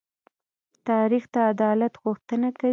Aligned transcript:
تاریخ 0.89 1.23
د 1.33 1.35
عدالت 1.51 1.93
غوښتنه 2.03 2.49
کوي. 2.59 2.69